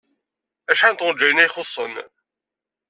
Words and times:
Acḥal 0.71 0.91
n 0.93 0.97
tɣenjayin 0.97 1.41
ay 1.43 1.47
ixuṣṣen? 1.49 1.93